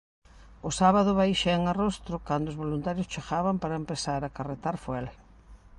[0.67, 5.07] O sábado baixén a Rostro cando os voluntarios chegaban para empezar a carretar fuel.